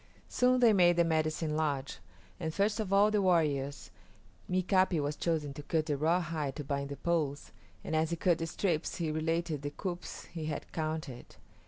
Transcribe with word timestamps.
Soon 0.27 0.59
they 0.61 0.73
made 0.73 0.95
the 0.95 1.03
medicine 1.03 1.55
lodge, 1.55 1.99
and 2.39 2.51
first 2.51 2.79
of 2.79 2.91
all 2.91 3.11
the 3.11 3.21
warriors, 3.21 3.91
Mika´pi 4.49 4.99
was 4.99 5.15
chosen 5.15 5.53
to 5.53 5.61
cut 5.61 5.85
the 5.85 5.95
rawhide 5.95 6.55
to 6.55 6.63
bind 6.63 6.89
the 6.89 6.97
poles, 6.97 7.51
and 7.83 7.95
as 7.95 8.09
he 8.09 8.15
cut 8.15 8.39
the 8.39 8.47
strips 8.47 8.95
he 8.95 9.11
related 9.11 9.61
the 9.61 9.69
coups 9.69 10.25
he 10.33 10.45
had 10.47 10.71
counted. 10.71 11.35